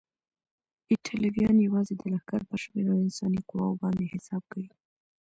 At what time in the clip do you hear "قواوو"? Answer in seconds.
3.49-3.79